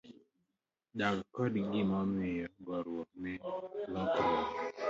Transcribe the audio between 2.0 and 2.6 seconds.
omiyo,